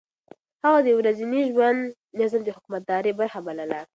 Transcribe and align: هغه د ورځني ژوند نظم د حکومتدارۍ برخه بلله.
هغه 0.63 0.79
د 0.83 0.89
ورځني 0.99 1.41
ژوند 1.51 1.79
نظم 2.19 2.41
د 2.43 2.49
حکومتدارۍ 2.55 3.11
برخه 3.19 3.39
بلله. 3.47 3.79